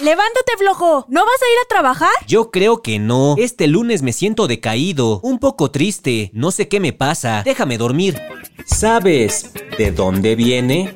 Levántate, 0.00 0.52
flojo. 0.56 1.06
¿No 1.08 1.24
vas 1.24 1.42
a 1.42 1.50
ir 1.52 1.58
a 1.64 1.68
trabajar? 1.68 2.12
Yo 2.28 2.52
creo 2.52 2.82
que 2.82 3.00
no. 3.00 3.34
Este 3.36 3.66
lunes 3.66 4.02
me 4.02 4.12
siento 4.12 4.46
decaído, 4.46 5.18
un 5.24 5.40
poco 5.40 5.72
triste. 5.72 6.30
No 6.32 6.52
sé 6.52 6.68
qué 6.68 6.78
me 6.78 6.92
pasa. 6.92 7.42
Déjame 7.44 7.78
dormir. 7.78 8.16
¿Sabes 8.64 9.50
de 9.76 9.90
dónde 9.90 10.36
viene? 10.36 10.94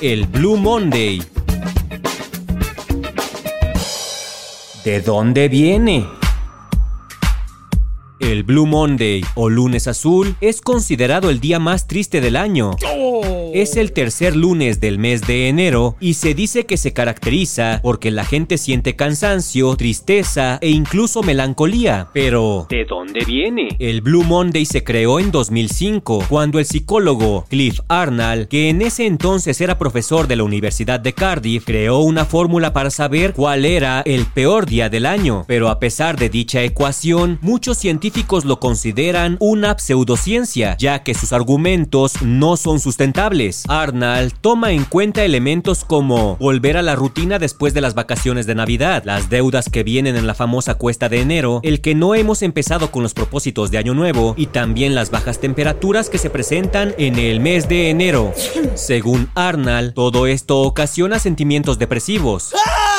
El 0.00 0.26
Blue 0.26 0.56
Monday. 0.56 1.20
¿De 4.84 5.00
dónde 5.00 5.48
viene? 5.48 6.17
El 8.20 8.42
Blue 8.42 8.66
Monday 8.66 9.22
o 9.36 9.48
lunes 9.48 9.86
azul 9.86 10.34
es 10.40 10.60
considerado 10.60 11.30
el 11.30 11.38
día 11.38 11.60
más 11.60 11.86
triste 11.86 12.20
del 12.20 12.34
año. 12.34 12.72
Es 13.54 13.76
el 13.76 13.92
tercer 13.92 14.36
lunes 14.36 14.80
del 14.80 14.98
mes 14.98 15.22
de 15.26 15.48
enero 15.48 15.96
y 16.00 16.14
se 16.14 16.34
dice 16.34 16.66
que 16.66 16.76
se 16.76 16.92
caracteriza 16.92 17.80
porque 17.82 18.10
la 18.10 18.24
gente 18.24 18.58
siente 18.58 18.96
cansancio, 18.96 19.74
tristeza 19.76 20.58
e 20.60 20.70
incluso 20.70 21.22
melancolía. 21.22 22.08
Pero, 22.12 22.66
¿de 22.68 22.84
dónde 22.84 23.24
viene? 23.24 23.68
El 23.78 24.00
Blue 24.00 24.24
Monday 24.24 24.66
se 24.66 24.84
creó 24.84 25.20
en 25.20 25.30
2005 25.30 26.26
cuando 26.28 26.58
el 26.58 26.66
psicólogo 26.66 27.46
Cliff 27.48 27.80
Arnold, 27.88 28.48
que 28.48 28.68
en 28.68 28.82
ese 28.82 29.06
entonces 29.06 29.60
era 29.60 29.78
profesor 29.78 30.26
de 30.26 30.36
la 30.36 30.44
Universidad 30.44 31.00
de 31.00 31.12
Cardiff, 31.12 31.64
creó 31.64 32.00
una 32.00 32.24
fórmula 32.24 32.72
para 32.72 32.90
saber 32.90 33.32
cuál 33.32 33.64
era 33.64 34.02
el 34.02 34.26
peor 34.26 34.66
día 34.66 34.88
del 34.88 35.06
año. 35.06 35.44
Pero 35.46 35.68
a 35.68 35.78
pesar 35.78 36.18
de 36.18 36.28
dicha 36.28 36.62
ecuación, 36.62 37.38
muchos 37.42 37.78
científicos 38.08 38.46
lo 38.46 38.58
consideran 38.58 39.36
una 39.38 39.78
pseudociencia, 39.78 40.78
ya 40.78 41.02
que 41.02 41.12
sus 41.12 41.34
argumentos 41.34 42.22
no 42.22 42.56
son 42.56 42.80
sustentables. 42.80 43.64
Arnold 43.68 44.32
toma 44.40 44.72
en 44.72 44.84
cuenta 44.84 45.24
elementos 45.24 45.84
como 45.84 46.36
volver 46.36 46.78
a 46.78 46.82
la 46.82 46.96
rutina 46.96 47.38
después 47.38 47.74
de 47.74 47.82
las 47.82 47.94
vacaciones 47.94 48.46
de 48.46 48.54
Navidad, 48.54 49.02
las 49.04 49.28
deudas 49.28 49.68
que 49.68 49.82
vienen 49.82 50.16
en 50.16 50.26
la 50.26 50.32
famosa 50.32 50.76
cuesta 50.76 51.10
de 51.10 51.20
enero, 51.20 51.60
el 51.62 51.82
que 51.82 51.94
no 51.94 52.14
hemos 52.14 52.40
empezado 52.40 52.90
con 52.90 53.02
los 53.02 53.12
propósitos 53.12 53.70
de 53.70 53.76
Año 53.76 53.92
Nuevo 53.92 54.32
y 54.38 54.46
también 54.46 54.94
las 54.94 55.10
bajas 55.10 55.38
temperaturas 55.38 56.08
que 56.08 56.16
se 56.16 56.30
presentan 56.30 56.94
en 56.96 57.18
el 57.18 57.40
mes 57.40 57.68
de 57.68 57.90
enero. 57.90 58.32
Según 58.74 59.28
Arnold, 59.34 59.92
todo 59.92 60.26
esto 60.26 60.62
ocasiona 60.62 61.18
sentimientos 61.18 61.78
depresivos. 61.78 62.54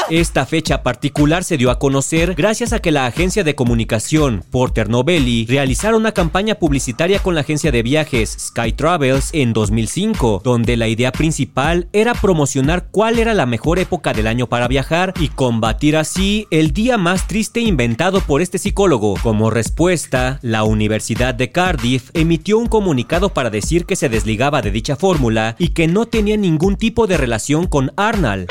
Esta 0.09 0.47
fecha 0.47 0.81
particular 0.81 1.43
se 1.43 1.55
dio 1.55 1.69
a 1.69 1.77
conocer 1.77 2.33
gracias 2.33 2.73
a 2.73 2.79
que 2.79 2.91
la 2.91 3.05
agencia 3.05 3.43
de 3.43 3.53
comunicación 3.53 4.43
Porter 4.49 4.89
Novelli 4.89 5.45
realizaron 5.45 6.01
una 6.01 6.13
campaña 6.13 6.55
publicitaria 6.55 7.19
con 7.19 7.35
la 7.35 7.41
agencia 7.41 7.71
de 7.71 7.83
viajes 7.83 8.35
Sky 8.39 8.71
Travels 8.73 9.29
en 9.33 9.53
2005, 9.53 10.41
donde 10.43 10.77
la 10.77 10.87
idea 10.87 11.11
principal 11.11 11.89
era 11.93 12.15
promocionar 12.15 12.87
cuál 12.89 13.19
era 13.19 13.35
la 13.35 13.45
mejor 13.45 13.77
época 13.77 14.11
del 14.13 14.25
año 14.25 14.47
para 14.47 14.67
viajar 14.67 15.13
y 15.19 15.27
combatir 15.27 15.95
así 15.95 16.47
el 16.49 16.71
día 16.71 16.97
más 16.97 17.27
triste 17.27 17.59
inventado 17.59 18.21
por 18.21 18.41
este 18.41 18.57
psicólogo. 18.57 19.13
Como 19.21 19.51
respuesta, 19.51 20.39
la 20.41 20.63
Universidad 20.63 21.35
de 21.35 21.51
Cardiff 21.51 22.09
emitió 22.15 22.57
un 22.57 22.65
comunicado 22.65 23.29
para 23.29 23.51
decir 23.51 23.85
que 23.85 23.95
se 23.95 24.09
desligaba 24.09 24.63
de 24.63 24.71
dicha 24.71 24.95
fórmula 24.95 25.55
y 25.59 25.67
que 25.69 25.87
no 25.87 26.07
tenía 26.07 26.35
ningún 26.35 26.77
tipo 26.77 27.05
de 27.05 27.17
relación 27.17 27.67
con 27.67 27.91
Arnold. 27.95 28.49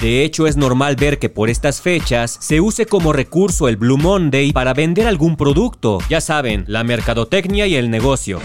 De 0.00 0.24
hecho, 0.24 0.46
es 0.46 0.56
normal 0.56 0.96
ver 0.96 1.18
que 1.18 1.28
por 1.28 1.48
estas 1.48 1.80
fechas 1.80 2.36
se 2.40 2.60
use 2.60 2.86
como 2.86 3.12
recurso 3.12 3.68
el 3.68 3.76
Blue 3.76 3.98
Monday 3.98 4.52
para 4.52 4.74
vender 4.74 5.06
algún 5.06 5.36
producto. 5.36 5.98
Ya 6.08 6.20
saben, 6.20 6.64
la 6.66 6.84
mercadotecnia 6.84 7.66
y 7.66 7.76
el 7.76 7.90
negocio. 7.90 8.40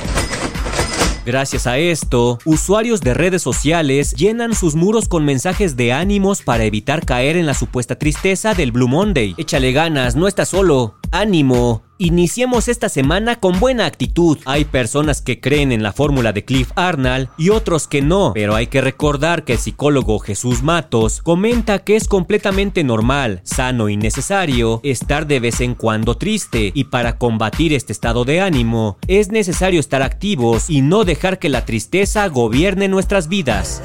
Gracias 1.26 1.68
a 1.68 1.78
esto, 1.78 2.40
usuarios 2.46 3.02
de 3.02 3.14
redes 3.14 3.42
sociales 3.42 4.14
llenan 4.14 4.56
sus 4.56 4.76
muros 4.76 5.08
con 5.08 5.26
mensajes 5.26 5.76
de 5.76 5.94
ánimos 5.94 6.42
para 6.42 6.64
evitar 6.64 7.06
caer 7.06 7.38
en 7.38 7.46
la 7.46 7.54
supuesta 7.54 8.00
tristeza 8.00 8.54
del 8.54 8.72
Blue 8.72 8.88
Monday. 8.88 9.36
Échale 9.38 9.72
ganas, 9.72 10.16
no 10.16 10.28
estás 10.28 10.50
solo. 10.50 10.99
Ánimo. 11.12 11.84
Iniciemos 11.98 12.70
esta 12.70 12.88
semana 12.88 13.36
con 13.36 13.60
buena 13.60 13.86
actitud. 13.86 14.38
Hay 14.46 14.64
personas 14.66 15.22
que 15.22 15.42
creen 15.42 15.72
en 15.72 15.84
la 15.84 15.92
fórmula 15.92 16.32
de 16.32 16.46
Cliff 16.46 16.72
Arnold 16.76 17.28
y 17.38 17.50
otros 17.50 17.88
que 17.88 18.02
no, 18.02 18.32
pero 18.34 18.56
hay 18.56 18.68
que 18.68 18.80
recordar 18.80 19.44
que 19.44 19.54
el 19.54 19.60
psicólogo 19.60 20.20
Jesús 20.20 20.64
Matos 20.64 21.22
comenta 21.22 21.80
que 21.80 21.98
es 21.98 22.08
completamente 22.08 22.84
normal, 22.84 23.42
sano 23.44 23.90
y 23.90 23.98
necesario 23.98 24.80
estar 24.84 25.28
de 25.28 25.42
vez 25.42 25.60
en 25.60 25.76
cuando 25.76 26.16
triste 26.16 26.72
y 26.74 26.86
para 26.86 27.18
combatir 27.18 27.74
este 27.74 27.92
estado 27.92 28.24
de 28.24 28.40
ánimo 28.40 28.98
es 29.08 29.30
necesario 29.30 29.80
estar 29.80 30.02
activos 30.02 30.70
y 30.70 30.82
no 30.82 31.04
dejar 31.04 31.38
que 31.38 31.50
la 31.50 31.66
tristeza 31.66 32.28
gobierne 32.28 32.88
nuestras 32.88 33.28
vidas. 33.28 33.82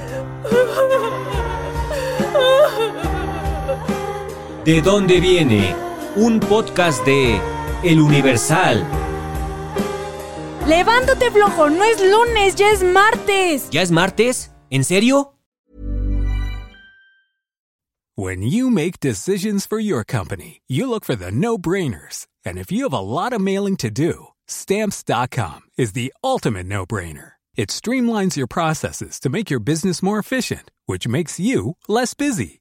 ¿De 4.65 4.81
dónde 4.81 5.21
viene? 5.21 5.94
Un 6.17 6.39
podcast 6.39 7.05
de 7.05 7.41
El 7.83 8.01
Universal. 8.01 8.87
Levántate, 10.65 11.31
flojo. 11.33 11.69
No 11.69 11.83
es 11.83 12.01
lunes, 12.01 12.55
ya 12.55 12.71
es 12.71 12.85
martes. 12.85 13.69
¿Ya 13.71 13.83
es 13.83 13.91
martes? 13.91 14.51
¿En 14.71 14.85
serio? 14.85 15.33
When 18.17 18.43
you 18.43 18.71
make 18.71 19.01
decisions 19.01 19.67
for 19.67 19.81
your 19.81 20.05
company, 20.05 20.61
you 20.69 20.89
look 20.89 21.05
for 21.05 21.17
the 21.17 21.33
no-brainers. 21.33 22.29
And 22.45 22.59
if 22.59 22.71
you 22.71 22.85
have 22.85 22.93
a 22.93 23.01
lot 23.01 23.33
of 23.33 23.41
mailing 23.41 23.77
to 23.79 23.91
do, 23.91 24.29
stamps.com 24.47 25.63
is 25.77 25.95
the 25.95 26.15
ultimate 26.23 26.69
no-brainer. 26.69 27.33
It 27.57 27.71
streamlines 27.71 28.37
your 28.37 28.47
processes 28.47 29.19
to 29.19 29.29
make 29.29 29.51
your 29.51 29.59
business 29.59 30.01
more 30.01 30.21
efficient, 30.21 30.71
which 30.87 31.09
makes 31.09 31.41
you 31.41 31.77
less 31.89 32.15
busy. 32.15 32.61